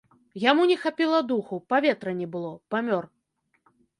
[0.43, 3.03] Яму не хапіла духу, паветра не было, памёр.